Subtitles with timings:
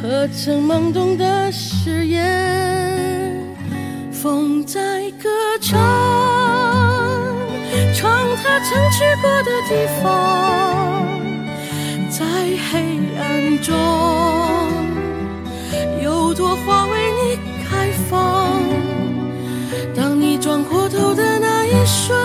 [0.00, 3.34] 和曾懵懂的誓言。
[4.12, 5.28] 风在歌
[5.60, 5.78] 唱，
[7.94, 8.10] 唱
[8.42, 10.06] 它曾去过的地方，
[12.10, 12.24] 在
[12.70, 12.72] 黑
[13.18, 13.74] 暗中，
[16.02, 18.62] 有朵花为你开放。
[19.94, 22.16] 当你转过头的那一瞬，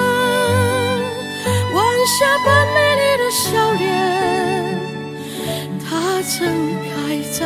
[1.73, 1.85] 晚
[2.19, 3.81] 霞般美丽的笑脸，
[5.79, 6.37] 它曾
[6.81, 6.91] 开
[7.31, 7.45] 在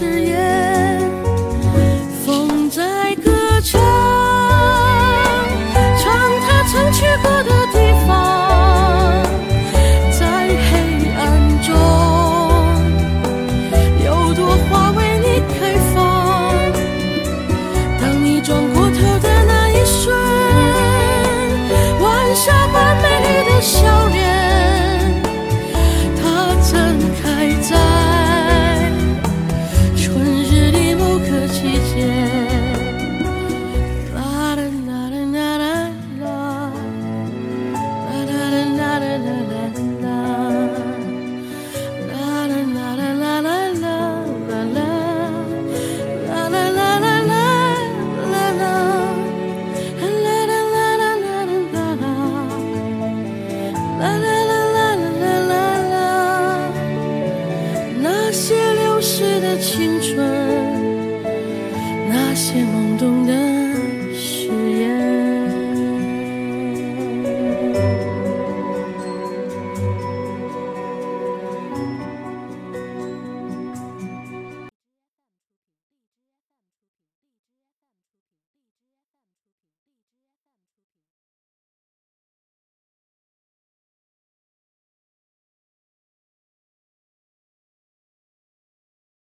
[0.00, 0.69] 誓言。
[59.20, 60.29] 逝的青春。